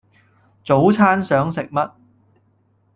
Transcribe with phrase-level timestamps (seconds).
[0.65, 1.91] 早餐想食乜？